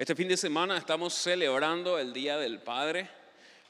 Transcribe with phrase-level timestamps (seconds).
[0.00, 3.06] Este fin de semana estamos celebrando el Día del Padre,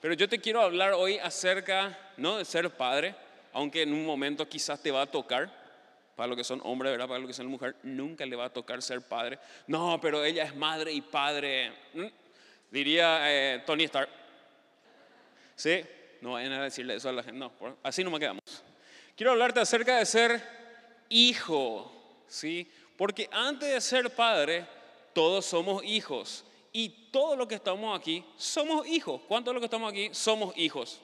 [0.00, 3.16] pero yo te quiero hablar hoy acerca, no de ser padre,
[3.52, 5.52] aunque en un momento quizás te va a tocar,
[6.14, 7.08] para los que son hombres, ¿verdad?
[7.08, 9.40] Para los que son mujer, nunca le va a tocar ser padre.
[9.66, 11.72] No, pero ella es madre y padre.
[12.70, 14.08] Diría eh, Tony Stark.
[15.56, 15.84] ¿Sí?
[16.20, 17.40] No vayan a decirle eso a la gente.
[17.40, 17.52] No,
[17.82, 18.44] así no me quedamos.
[19.16, 20.40] Quiero hablarte acerca de ser
[21.08, 22.70] hijo, ¿sí?
[22.96, 24.64] Porque antes de ser padre,
[25.12, 26.44] todos somos hijos.
[26.72, 29.20] Y todos los que estamos aquí somos hijos.
[29.26, 31.00] ¿Cuántos de los que estamos aquí somos hijos?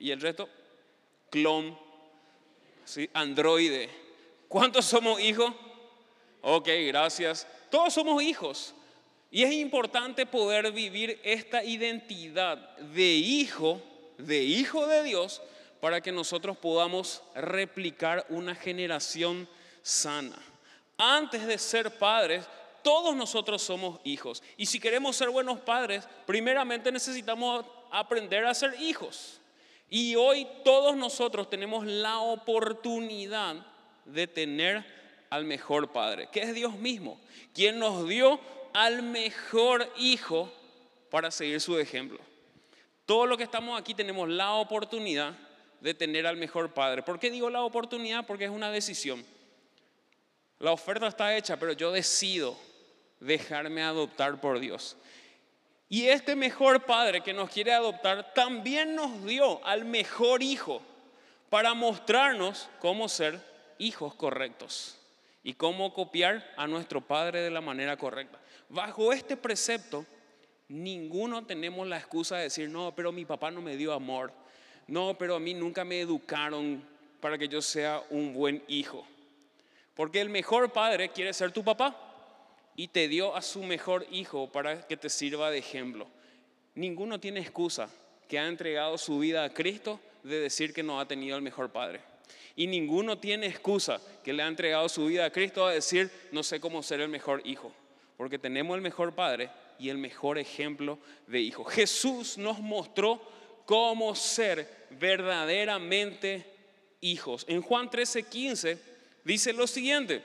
[0.00, 0.48] ¿Y el resto?
[1.30, 1.78] Clon,
[2.84, 3.08] ¿sí?
[3.12, 3.90] androide.
[4.48, 5.52] ¿Cuántos somos hijos?
[6.42, 7.46] Ok, gracias.
[7.70, 8.74] Todos somos hijos.
[9.30, 13.82] Y es importante poder vivir esta identidad de hijo,
[14.16, 15.42] de hijo de Dios,
[15.80, 19.48] para que nosotros podamos replicar una generación
[19.82, 20.40] sana.
[20.96, 22.46] Antes de ser padres,
[22.82, 24.42] todos nosotros somos hijos.
[24.56, 29.40] Y si queremos ser buenos padres, primeramente necesitamos aprender a ser hijos.
[29.88, 33.56] Y hoy todos nosotros tenemos la oportunidad
[34.04, 34.84] de tener
[35.30, 37.20] al mejor Padre, que es Dios mismo,
[37.52, 38.38] quien nos dio
[38.72, 40.52] al mejor Hijo
[41.10, 42.18] para seguir su ejemplo.
[43.06, 45.36] Todos los que estamos aquí tenemos la oportunidad
[45.80, 47.02] de tener al mejor Padre.
[47.02, 48.26] ¿Por qué digo la oportunidad?
[48.26, 49.24] Porque es una decisión.
[50.64, 52.56] La oferta está hecha, pero yo decido
[53.20, 54.96] dejarme adoptar por Dios.
[55.90, 60.80] Y este mejor padre que nos quiere adoptar también nos dio al mejor hijo
[61.50, 63.38] para mostrarnos cómo ser
[63.76, 64.96] hijos correctos
[65.42, 68.40] y cómo copiar a nuestro padre de la manera correcta.
[68.70, 70.06] Bajo este precepto,
[70.68, 74.32] ninguno tenemos la excusa de decir, no, pero mi papá no me dio amor.
[74.86, 76.82] No, pero a mí nunca me educaron
[77.20, 79.06] para que yo sea un buen hijo.
[79.94, 81.96] Porque el mejor padre quiere ser tu papá
[82.76, 86.06] y te dio a su mejor hijo para que te sirva de ejemplo.
[86.74, 87.88] Ninguno tiene excusa
[88.28, 91.70] que ha entregado su vida a Cristo de decir que no ha tenido el mejor
[91.70, 92.00] padre.
[92.56, 96.42] Y ninguno tiene excusa que le ha entregado su vida a Cristo a decir no
[96.42, 97.72] sé cómo ser el mejor hijo.
[98.16, 101.64] Porque tenemos el mejor padre y el mejor ejemplo de hijo.
[101.64, 103.20] Jesús nos mostró
[103.66, 106.46] cómo ser verdaderamente
[107.00, 107.44] hijos.
[107.48, 108.93] En Juan 13:15
[109.24, 110.22] dice lo siguiente.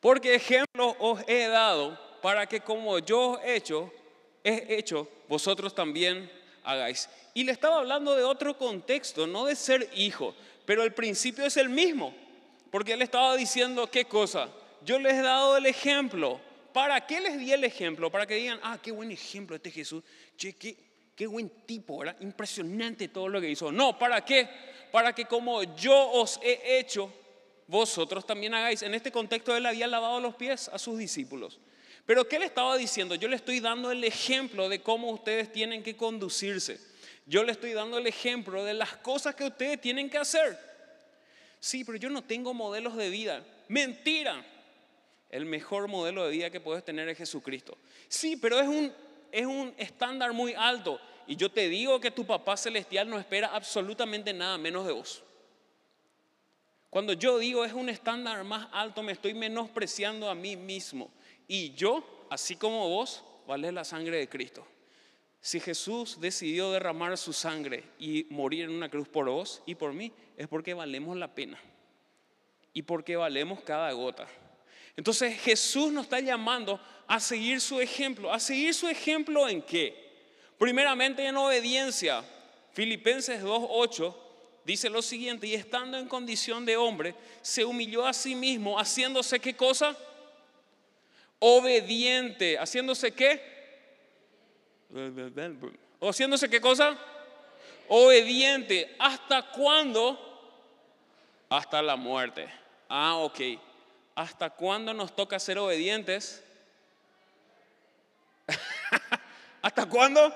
[0.00, 3.92] Porque ejemplo os he dado para que como yo he hecho,
[4.42, 6.30] he hecho, vosotros también
[6.62, 7.08] hagáis.
[7.32, 10.34] Y le estaba hablando de otro contexto, no de ser hijo,
[10.66, 12.14] pero el principio es el mismo.
[12.70, 14.48] Porque él estaba diciendo, ¿qué cosa?
[14.84, 16.40] Yo les he dado el ejemplo.
[16.72, 18.10] ¿Para qué les di el ejemplo?
[18.10, 20.02] Para que digan, ah, qué buen ejemplo este Jesús.
[20.36, 20.76] Che, qué,
[21.14, 22.16] qué buen tipo, ¿verdad?
[22.20, 23.70] Impresionante todo lo que hizo.
[23.70, 24.48] No, ¿para qué?
[24.90, 27.12] Para que como yo os he hecho,
[27.66, 28.82] vosotros también hagáis.
[28.82, 31.60] En este contexto él había lavado los pies a sus discípulos.
[32.06, 33.14] Pero ¿qué le estaba diciendo?
[33.14, 36.78] Yo le estoy dando el ejemplo de cómo ustedes tienen que conducirse.
[37.26, 40.58] Yo le estoy dando el ejemplo de las cosas que ustedes tienen que hacer.
[41.58, 43.42] Sí, pero yo no tengo modelos de vida.
[43.68, 44.44] Mentira.
[45.30, 47.78] El mejor modelo de vida que puedes tener es Jesucristo.
[48.08, 48.92] Sí, pero es un,
[49.32, 51.00] es un estándar muy alto.
[51.26, 55.22] Y yo te digo que tu papá celestial no espera absolutamente nada menos de vos.
[56.94, 61.10] Cuando yo digo es un estándar más alto, me estoy menospreciando a mí mismo.
[61.48, 64.64] Y yo, así como vos, vale la sangre de Cristo.
[65.40, 69.92] Si Jesús decidió derramar su sangre y morir en una cruz por vos y por
[69.92, 71.58] mí, es porque valemos la pena.
[72.72, 74.28] Y porque valemos cada gota.
[74.96, 78.32] Entonces Jesús nos está llamando a seguir su ejemplo.
[78.32, 80.12] ¿A seguir su ejemplo en qué?
[80.58, 82.22] Primeramente en obediencia.
[82.72, 84.14] Filipenses 2.8
[84.64, 89.40] dice lo siguiente, y estando en condición de hombre, se humilló a sí mismo, haciéndose
[89.40, 89.96] qué cosa?
[91.38, 93.54] Obediente, haciéndose qué?
[96.00, 96.96] ¿O haciéndose qué cosa?
[97.88, 98.94] Obediente.
[98.98, 100.18] ¿Hasta cuándo?
[101.50, 102.48] Hasta la muerte.
[102.88, 103.40] Ah, ok.
[104.14, 106.42] ¿Hasta cuándo nos toca ser obedientes?
[109.62, 110.32] ¿Hasta cuándo?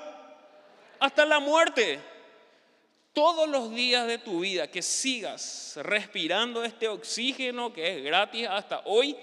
[0.98, 2.00] Hasta la muerte
[3.12, 8.82] todos los días de tu vida que sigas respirando este oxígeno que es gratis hasta
[8.84, 9.16] hoy,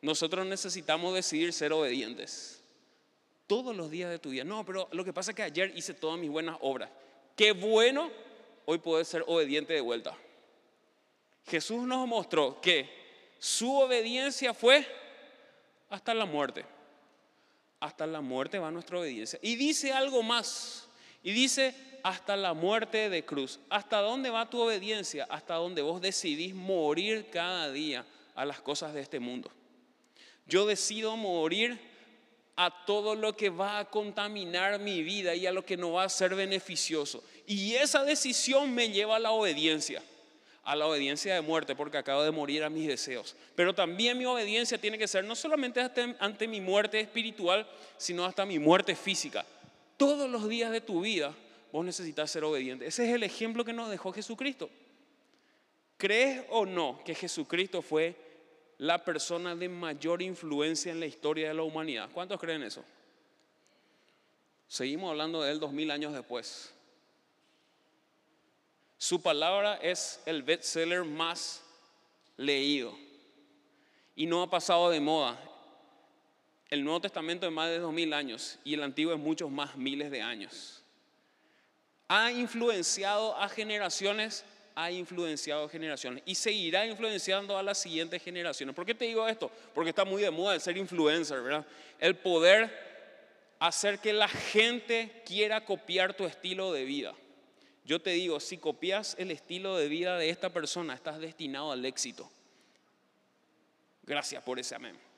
[0.00, 2.62] nosotros necesitamos decidir ser obedientes.
[3.46, 4.44] Todos los días de tu vida.
[4.44, 6.90] No, pero lo que pasa es que ayer hice todas mis buenas obras.
[7.36, 8.10] Qué bueno,
[8.64, 10.16] hoy puedes ser obediente de vuelta.
[11.46, 12.88] Jesús nos mostró que
[13.38, 14.86] su obediencia fue
[15.90, 16.64] hasta la muerte.
[17.80, 19.38] Hasta la muerte va nuestra obediencia.
[19.42, 20.88] Y dice algo más.
[21.24, 21.74] Y dice,
[22.04, 23.58] hasta la muerte de cruz.
[23.70, 25.26] ¿Hasta dónde va tu obediencia?
[25.30, 28.04] Hasta donde vos decidís morir cada día
[28.34, 29.50] a las cosas de este mundo.
[30.46, 31.80] Yo decido morir
[32.56, 36.04] a todo lo que va a contaminar mi vida y a lo que no va
[36.04, 37.24] a ser beneficioso.
[37.46, 40.02] Y esa decisión me lleva a la obediencia,
[40.62, 43.34] a la obediencia de muerte, porque acabo de morir a mis deseos.
[43.56, 45.80] Pero también mi obediencia tiene que ser no solamente
[46.20, 47.66] ante mi muerte espiritual,
[47.96, 49.46] sino hasta mi muerte física.
[49.96, 51.34] Todos los días de tu vida
[51.72, 52.86] vos necesitas ser obediente.
[52.86, 54.70] Ese es el ejemplo que nos dejó Jesucristo.
[55.96, 58.16] ¿Crees o no que Jesucristo fue
[58.78, 62.10] la persona de mayor influencia en la historia de la humanidad?
[62.12, 62.84] ¿Cuántos creen eso?
[64.66, 66.72] Seguimos hablando de él dos mil años después.
[68.98, 71.62] Su palabra es el bestseller más
[72.36, 72.96] leído
[74.16, 75.38] y no ha pasado de moda.
[76.74, 79.76] El Nuevo Testamento es más de dos mil años y el Antiguo es muchos más
[79.76, 80.82] miles de años.
[82.08, 84.44] Ha influenciado a generaciones
[84.74, 88.74] ha influenciado generaciones y seguirá influenciando a las siguientes generaciones.
[88.74, 89.52] ¿Por qué te digo esto?
[89.72, 91.64] Porque está muy de moda el ser influencer, ¿verdad?
[92.00, 92.76] El poder
[93.60, 97.14] hacer que la gente quiera copiar tu estilo de vida.
[97.84, 101.84] Yo te digo, si copias el estilo de vida de esta persona, estás destinado al
[101.84, 102.28] éxito.
[104.02, 105.13] Gracias por ese amén.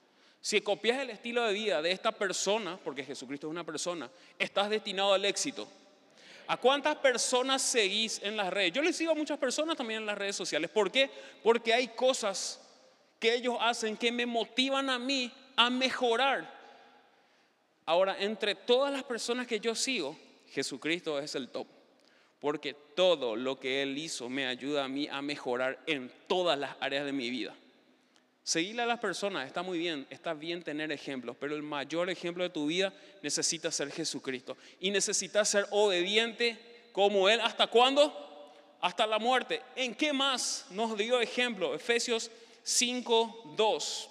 [0.46, 4.08] Si copias el estilo de vida de esta persona, porque Jesucristo es una persona,
[4.38, 5.66] estás destinado al éxito.
[6.46, 8.72] ¿A cuántas personas seguís en las redes?
[8.72, 10.70] Yo les sigo a muchas personas también en las redes sociales.
[10.70, 11.10] ¿Por qué?
[11.42, 12.60] Porque hay cosas
[13.18, 16.48] que ellos hacen que me motivan a mí a mejorar.
[17.84, 20.16] Ahora, entre todas las personas que yo sigo,
[20.50, 21.66] Jesucristo es el top.
[22.38, 26.76] Porque todo lo que Él hizo me ayuda a mí a mejorar en todas las
[26.78, 27.52] áreas de mi vida.
[28.46, 32.44] Seguirle a las personas está muy bien, está bien tener ejemplos, pero el mayor ejemplo
[32.44, 34.56] de tu vida necesita ser Jesucristo.
[34.78, 36.56] Y necesitas ser obediente
[36.92, 37.40] como Él.
[37.40, 38.54] ¿Hasta cuándo?
[38.80, 39.62] Hasta la muerte.
[39.74, 41.74] ¿En qué más nos dio ejemplo?
[41.74, 42.30] Efesios
[42.62, 44.10] 5, 2.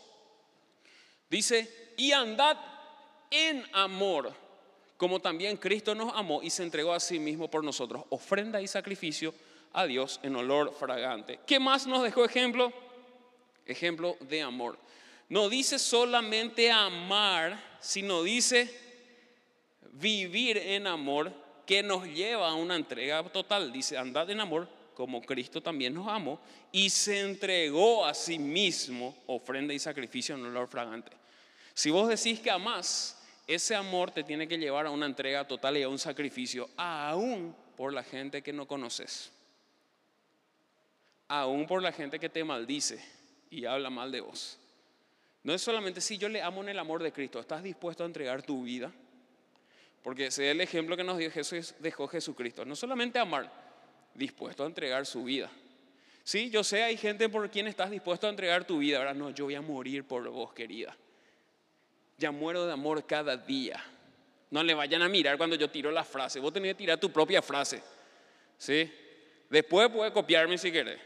[1.30, 2.58] Dice, y andad
[3.32, 4.34] en amor,
[4.98, 8.68] como también Cristo nos amó y se entregó a sí mismo por nosotros, ofrenda y
[8.68, 9.34] sacrificio
[9.72, 11.40] a Dios en olor fragante.
[11.48, 12.74] ¿Qué más nos dejó ejemplo?
[13.66, 14.78] Ejemplo de amor.
[15.30, 18.74] No dice solamente amar, sino dice
[19.94, 21.34] vivir en amor
[21.66, 23.72] que nos lleva a una entrega total.
[23.72, 26.40] Dice, andad en amor como Cristo también nos amó
[26.72, 31.12] y se entregó a sí mismo ofrenda y sacrificio en olor fragante.
[31.74, 35.78] Si vos decís que amás, ese amor te tiene que llevar a una entrega total
[35.78, 39.32] y a un sacrificio, aún por la gente que no conoces,
[41.28, 43.04] aún por la gente que te maldice,
[43.56, 44.60] y habla mal de vos.
[45.44, 48.08] No es solamente si yo le amo en el amor de Cristo, ¿estás dispuesto a
[48.08, 48.92] entregar tu vida?
[50.02, 52.66] Porque ese es el ejemplo que nos dio Jesús, dejó Jesucristo.
[52.66, 53.52] No solamente amar,
[54.14, 55.50] dispuesto a entregar su vida.
[56.24, 58.98] Sí, yo sé, hay gente por quien estás dispuesto a entregar tu vida.
[58.98, 60.98] Ahora no, yo voy a morir por vos, querida.
[62.18, 63.84] Ya muero de amor cada día.
[64.50, 66.40] No le vayan a mirar cuando yo tiro la frase.
[66.40, 67.82] Vos tenés que tirar tu propia frase.
[68.58, 68.92] ¿Sí?
[69.50, 71.00] Después puedes copiarme si querés.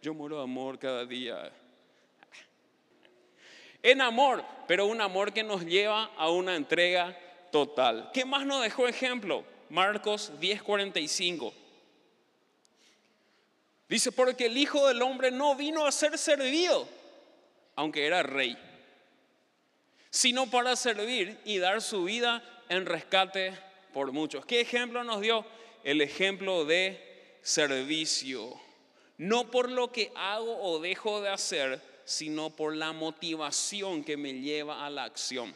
[0.00, 1.52] Yo muero de amor cada día
[3.82, 7.16] en amor, pero un amor que nos lleva a una entrega
[7.50, 8.10] total.
[8.12, 9.44] ¿Qué más nos dejó ejemplo?
[9.68, 11.52] Marcos 10:45.
[13.88, 16.86] Dice, porque el Hijo del Hombre no vino a ser servido,
[17.74, 18.56] aunque era rey,
[20.10, 23.52] sino para servir y dar su vida en rescate
[23.92, 24.46] por muchos.
[24.46, 25.44] ¿Qué ejemplo nos dio?
[25.82, 28.60] El ejemplo de servicio.
[29.18, 34.32] No por lo que hago o dejo de hacer, sino por la motivación que me
[34.32, 35.54] lleva a la acción.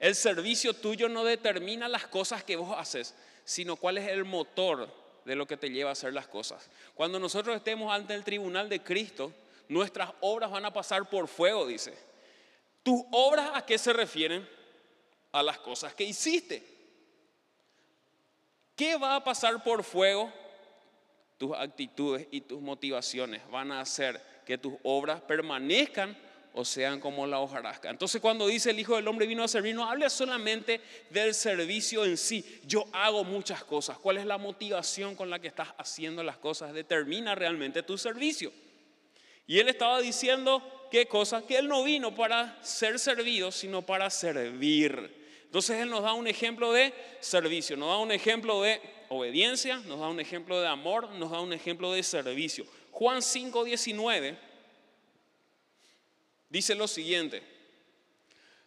[0.00, 4.92] El servicio tuyo no determina las cosas que vos haces, sino cuál es el motor
[5.24, 6.68] de lo que te lleva a hacer las cosas.
[6.96, 9.32] Cuando nosotros estemos ante el tribunal de Cristo,
[9.68, 11.96] nuestras obras van a pasar por fuego, dice.
[12.82, 14.48] ¿Tus obras a qué se refieren?
[15.30, 16.66] A las cosas que hiciste.
[18.74, 20.32] ¿Qué va a pasar por fuego?
[21.38, 26.16] Tus actitudes y tus motivaciones van a hacer que tus obras permanezcan
[26.56, 27.90] o sean como la hojarasca.
[27.90, 32.04] Entonces cuando dice el Hijo del Hombre vino a servir, no habla solamente del servicio
[32.04, 32.60] en sí.
[32.64, 33.98] Yo hago muchas cosas.
[33.98, 36.72] ¿Cuál es la motivación con la que estás haciendo las cosas?
[36.72, 38.52] Determina realmente tu servicio.
[39.48, 44.08] Y él estaba diciendo qué cosa, que él no vino para ser servido, sino para
[44.08, 45.22] servir.
[45.44, 49.98] Entonces él nos da un ejemplo de servicio, nos da un ejemplo de obediencia, nos
[49.98, 52.64] da un ejemplo de amor, nos da un ejemplo de servicio.
[52.94, 54.38] Juan 5:19
[56.48, 57.42] dice lo siguiente.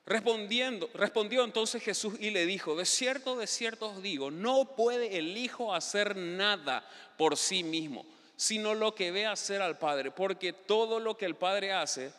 [0.05, 5.17] Respondiendo, respondió entonces Jesús y le dijo, de cierto, de cierto os digo, no puede
[5.17, 6.85] el Hijo hacer nada
[7.17, 8.05] por sí mismo,
[8.35, 12.11] sino lo que ve hacer al Padre, porque todo lo que el Padre hace,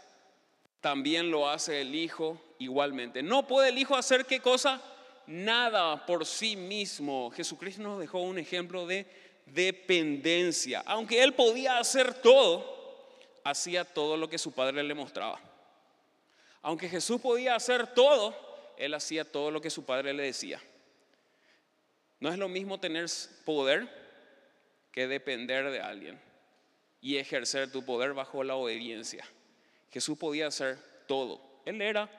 [0.80, 3.22] también lo hace el Hijo igualmente.
[3.22, 4.80] No puede el Hijo hacer qué cosa?
[5.26, 7.30] Nada por sí mismo.
[7.30, 9.06] Jesucristo nos dejó un ejemplo de
[9.54, 10.82] dependencia.
[10.86, 12.76] Aunque Él podía hacer todo,
[13.44, 15.40] hacía todo lo que su Padre le mostraba.
[16.62, 18.34] Aunque Jesús podía hacer todo,
[18.76, 20.60] Él hacía todo lo que su Padre le decía.
[22.20, 23.06] No es lo mismo tener
[23.44, 23.88] poder
[24.92, 26.20] que depender de alguien
[27.00, 29.24] y ejercer tu poder bajo la obediencia.
[29.90, 31.40] Jesús podía hacer todo.
[31.64, 32.10] Él era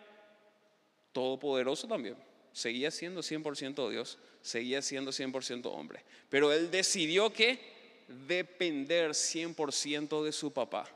[1.12, 2.29] todopoderoso también.
[2.54, 6.04] Seguía siendo 100% Dios, seguía siendo 100% hombre.
[6.30, 7.60] Pero él decidió que
[8.08, 10.90] depender 100% de su papá.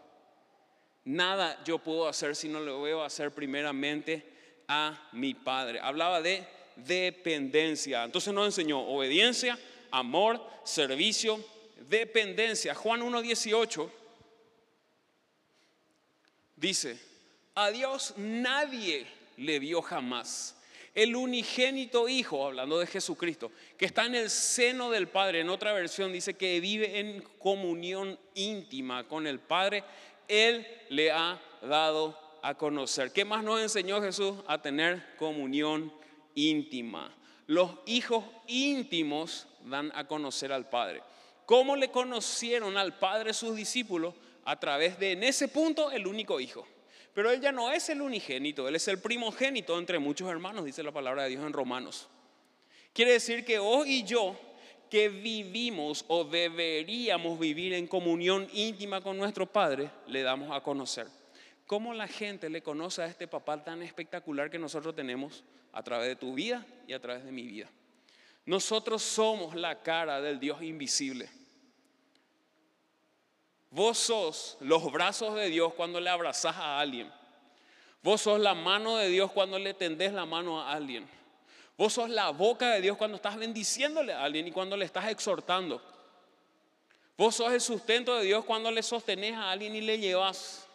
[1.05, 4.25] Nada yo puedo hacer si no lo a hacer primeramente
[4.67, 5.79] a mi padre.
[5.79, 6.45] Hablaba de
[6.75, 8.03] dependencia.
[8.03, 9.59] Entonces nos enseñó obediencia,
[9.91, 11.43] amor, servicio,
[11.89, 12.73] dependencia.
[12.73, 13.89] Juan 1.18
[16.55, 16.97] dice,
[17.55, 19.05] a Dios nadie
[19.37, 20.55] le vio jamás.
[20.93, 25.73] El unigénito Hijo, hablando de Jesucristo, que está en el seno del Padre, en otra
[25.73, 29.83] versión dice que vive en comunión íntima con el Padre,
[30.27, 33.11] Él le ha dado a conocer.
[33.11, 34.35] ¿Qué más nos enseñó Jesús?
[34.47, 35.91] A tener comunión
[36.35, 37.11] íntima.
[37.47, 41.01] Los hijos íntimos dan a conocer al Padre.
[41.45, 44.13] ¿Cómo le conocieron al Padre sus discípulos?
[44.45, 46.67] A través de, en ese punto, el único hijo.
[47.13, 50.81] Pero él ya no es el unigénito, él es el primogénito entre muchos hermanos, dice
[50.81, 52.09] la palabra de Dios en Romanos.
[52.91, 54.35] Quiere decir que vos y yo,
[54.89, 61.07] que vivimos o deberíamos vivir en comunión íntima con nuestro Padre, le damos a conocer.
[61.65, 66.07] ¿Cómo la gente le conoce a este papá tan espectacular que nosotros tenemos a través
[66.07, 67.69] de tu vida y a través de mi vida?
[68.45, 71.29] Nosotros somos la cara del Dios invisible.
[73.73, 77.11] Vos sos los brazos de Dios cuando le abrazás a alguien.
[78.03, 81.09] Vos sos la mano de Dios cuando le tendés la mano a alguien.
[81.75, 85.09] Vos sos la boca de Dios cuando estás bendiciéndole a alguien y cuando le estás
[85.09, 85.81] exhortando.
[87.17, 90.67] Vos sos el sustento de Dios cuando le sostenés a alguien y le llevas.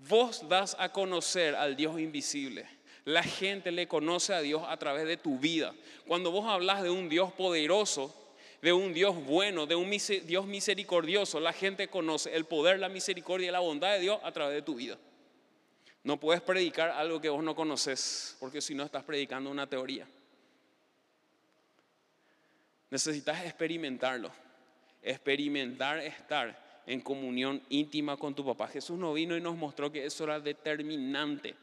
[0.00, 2.68] Vos das a conocer al Dios invisible.
[3.04, 5.76] La gente le conoce a Dios a través de tu vida.
[6.08, 8.12] Cuando vos hablas de un Dios poderoso,
[8.66, 9.88] de un Dios bueno, de un
[10.24, 14.32] Dios misericordioso, la gente conoce el poder, la misericordia y la bondad de Dios a
[14.32, 14.98] través de tu vida.
[16.02, 20.08] No puedes predicar algo que vos no conoces, porque si no estás predicando una teoría.
[22.90, 24.32] Necesitas experimentarlo,
[25.00, 28.66] experimentar estar en comunión íntima con tu papá.
[28.66, 31.54] Jesús no vino y nos mostró que eso era determinante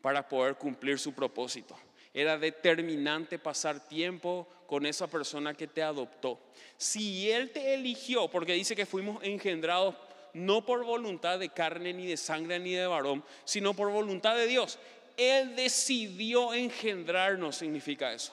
[0.00, 1.76] para poder cumplir su propósito.
[2.14, 6.38] Era determinante pasar tiempo con esa persona que te adoptó.
[6.76, 9.94] Si Él te eligió, porque dice que fuimos engendrados
[10.34, 14.46] no por voluntad de carne, ni de sangre, ni de varón, sino por voluntad de
[14.46, 14.78] Dios.
[15.16, 18.32] Él decidió engendrarnos, significa eso.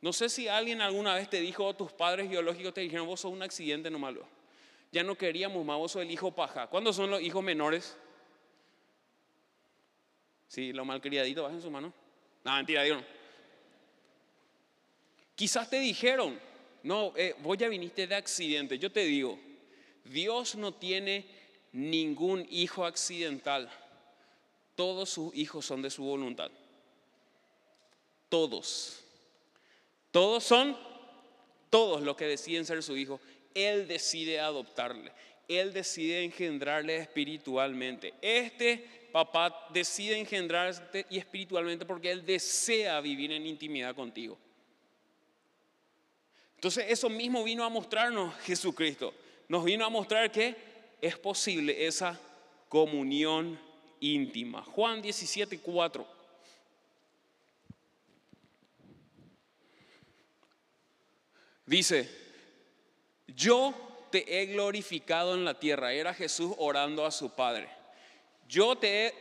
[0.00, 3.20] No sé si alguien alguna vez te dijo, o tus padres biológicos te dijeron, vos
[3.20, 4.26] sos un accidente no malo.
[4.92, 6.66] Ya no queríamos más, vos sos el hijo paja.
[6.66, 7.96] ¿Cuándo son los hijos menores?
[10.48, 11.92] Sí, lo malcriadito, bajen su mano.
[12.46, 13.02] No, mentira, digo.
[15.34, 16.38] Quizás te dijeron,
[16.84, 18.78] no, eh, vos ya viniste de accidente.
[18.78, 19.36] Yo te digo,
[20.04, 21.26] Dios no tiene
[21.72, 23.68] ningún hijo accidental.
[24.76, 26.52] Todos sus hijos son de su voluntad.
[28.28, 29.02] Todos.
[30.12, 30.78] Todos son,
[31.68, 33.20] todos los que deciden ser su hijo.
[33.54, 35.10] Él decide adoptarle.
[35.48, 38.14] Él decide engendrarle espiritualmente.
[38.22, 44.36] Este papá decide engendrarte y espiritualmente porque Él desea vivir en intimidad contigo.
[46.56, 49.14] Entonces eso mismo vino a mostrarnos Jesucristo.
[49.48, 50.54] Nos vino a mostrar que
[51.00, 52.20] es posible esa
[52.68, 53.58] comunión
[54.00, 54.62] íntima.
[54.62, 56.06] Juan 17, 4.
[61.64, 62.06] Dice,
[63.28, 63.72] yo
[64.10, 65.94] te he glorificado en la tierra.
[65.94, 67.75] Era Jesús orando a su Padre
[68.48, 69.14] yo te he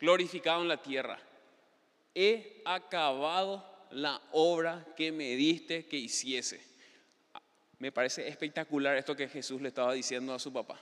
[0.00, 1.18] glorificado en la tierra,
[2.14, 6.60] he acabado la obra que me diste que hiciese.
[7.78, 10.80] Me parece espectacular esto que Jesús le estaba diciendo a su papá.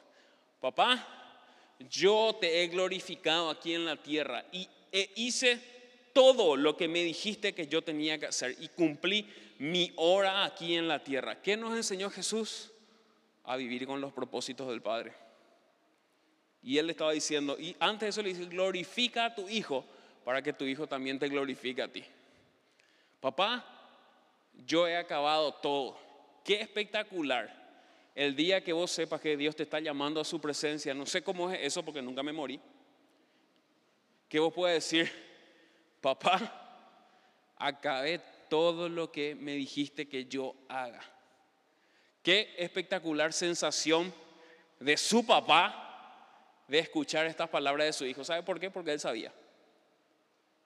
[0.60, 1.06] Papá,
[1.90, 4.68] yo te he glorificado aquí en la tierra y
[5.14, 5.60] hice
[6.14, 10.74] todo lo que me dijiste que yo tenía que hacer y cumplí mi hora aquí
[10.74, 11.42] en la tierra.
[11.42, 12.72] ¿Qué nos enseñó Jesús?
[13.44, 15.12] A vivir con los propósitos del Padre.
[16.66, 19.84] Y él le estaba diciendo, y antes de eso le dice, glorifica a tu hijo
[20.24, 22.04] para que tu hijo también te glorifique a ti.
[23.20, 23.64] Papá,
[24.66, 25.96] yo he acabado todo.
[26.42, 27.54] Qué espectacular.
[28.16, 31.22] El día que vos sepas que Dios te está llamando a su presencia, no sé
[31.22, 32.58] cómo es eso porque nunca me morí.
[34.28, 35.08] que vos puedas decir,
[36.00, 36.82] papá,
[37.58, 38.20] acabé
[38.50, 41.00] todo lo que me dijiste que yo haga.
[42.24, 44.12] Qué espectacular sensación
[44.80, 45.84] de su papá
[46.68, 48.24] de escuchar estas palabras de su hijo.
[48.24, 48.70] ¿Sabe por qué?
[48.70, 49.32] Porque él sabía.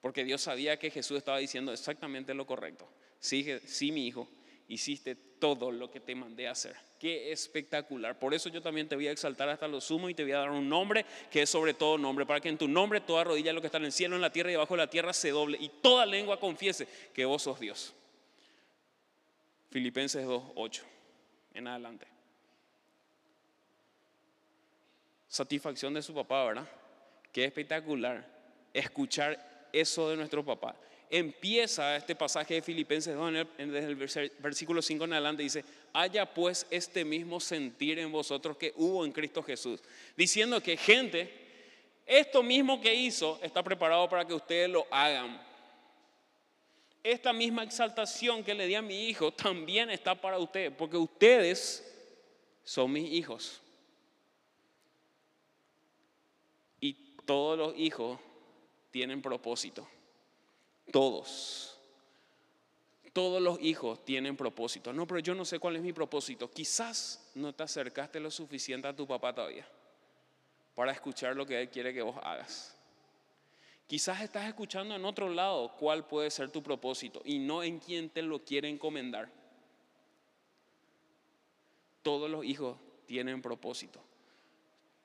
[0.00, 2.88] Porque Dios sabía que Jesús estaba diciendo exactamente lo correcto.
[3.18, 4.28] Sí, sí, mi hijo,
[4.68, 6.76] hiciste todo lo que te mandé a hacer.
[6.98, 8.18] Qué espectacular.
[8.18, 10.38] Por eso yo también te voy a exaltar hasta lo sumo y te voy a
[10.38, 13.52] dar un nombre que es sobre todo nombre, para que en tu nombre toda rodilla
[13.52, 15.30] lo que está en el cielo, en la tierra y debajo de la tierra se
[15.30, 17.94] doble y toda lengua confiese que vos sos Dios.
[19.70, 20.82] Filipenses 2, 8
[21.54, 22.06] en adelante.
[25.30, 26.68] Satisfacción de su papá, ¿verdad?
[27.32, 28.26] Qué espectacular
[28.74, 30.76] escuchar eso de nuestro papá.
[31.08, 36.66] Empieza este pasaje de Filipenses 2, desde el versículo 5 en adelante, dice, haya pues
[36.70, 39.80] este mismo sentir en vosotros que hubo en Cristo Jesús.
[40.16, 41.32] Diciendo que gente,
[42.06, 45.40] esto mismo que hizo está preparado para que ustedes lo hagan.
[47.02, 51.84] Esta misma exaltación que le di a mi hijo también está para ustedes, porque ustedes
[52.62, 53.60] son mis hijos.
[56.80, 56.96] Y
[57.30, 58.18] todos los hijos
[58.90, 59.86] tienen propósito.
[60.90, 61.78] Todos.
[63.12, 64.92] Todos los hijos tienen propósito.
[64.92, 66.50] No, pero yo no sé cuál es mi propósito.
[66.50, 69.64] Quizás no te acercaste lo suficiente a tu papá todavía
[70.74, 72.76] para escuchar lo que él quiere que vos hagas.
[73.86, 78.10] Quizás estás escuchando en otro lado cuál puede ser tu propósito y no en quién
[78.10, 79.30] te lo quiere encomendar.
[82.02, 84.02] Todos los hijos tienen propósito.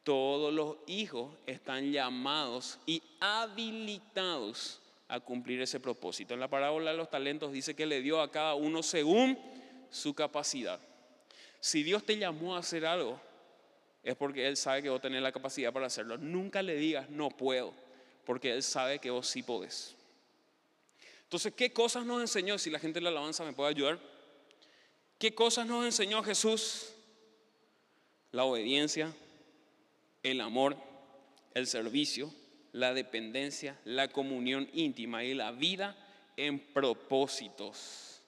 [0.06, 6.36] Todos los hijos están llamados y habilitados a cumplir ese propósito.
[6.36, 9.36] En la parábola de los talentos dice que le dio a cada uno según
[9.90, 10.80] su capacidad.
[11.60, 13.20] Si Dios te llamó a hacer algo,
[14.04, 16.20] es porque Él sabe que vos tenés la capacidad para hacerlo.
[16.20, 17.74] Nunca le digas no puedo
[18.26, 19.96] porque Él sabe que vos sí podés.
[21.24, 22.60] Entonces, ¿qué cosas nos enseñó?
[22.60, 24.00] Si la gente de la alabanza me puede ayudar.
[25.18, 26.92] ¿Qué cosas nos enseñó Jesús?
[28.32, 29.12] La obediencia,
[30.26, 30.76] el amor,
[31.54, 32.34] el servicio,
[32.72, 35.96] la dependencia, la comunión íntima y la vida
[36.36, 38.24] en propósitos.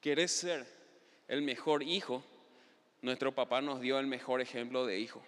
[0.00, 0.66] ¿Querés ser
[1.28, 2.24] el mejor hijo?
[3.00, 5.22] Nuestro papá nos dio el mejor ejemplo de hijo.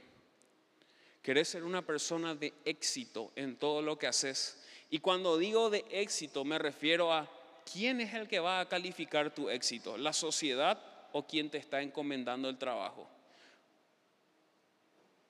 [1.22, 4.60] Querés ser una persona de éxito en todo lo que haces.
[4.90, 7.30] Y cuando digo de éxito me refiero a
[7.72, 11.80] quién es el que va a calificar tu éxito, la sociedad o quién te está
[11.80, 13.08] encomendando el trabajo.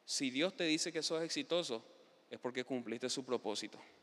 [0.08, 1.84] Si Dios te dice que sos exitoso,
[2.30, 3.78] es porque cumpliste su propósito.